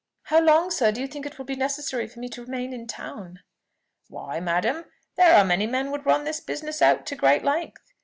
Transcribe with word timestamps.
"How 0.23 0.39
long, 0.41 0.71
sir, 0.71 0.91
do 0.91 0.99
you 0.99 1.05
think 1.07 1.27
it 1.27 1.37
will 1.37 1.45
be 1.45 1.55
necessary 1.55 2.07
for 2.07 2.19
me 2.19 2.27
to 2.29 2.41
remain 2.41 2.73
in 2.73 2.87
town?" 2.87 3.41
"Why, 4.07 4.39
madam, 4.39 4.85
there 5.15 5.35
are 5.35 5.45
many 5.45 5.67
men 5.67 5.91
would 5.91 6.07
run 6.07 6.23
this 6.23 6.39
business 6.39 6.81
out 6.81 7.05
to 7.05 7.15
great 7.15 7.43
length. 7.43 7.83